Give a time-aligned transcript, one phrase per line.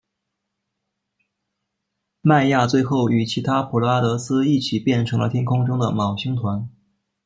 [2.21, 6.67] 迈亚最后与其他普勒阿得斯一起变成了天空中的昴星团。